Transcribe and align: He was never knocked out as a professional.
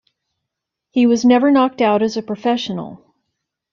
He 0.89 1.05
was 1.05 1.23
never 1.25 1.51
knocked 1.51 1.79
out 1.79 2.01
as 2.01 2.17
a 2.17 2.23
professional. 2.23 3.13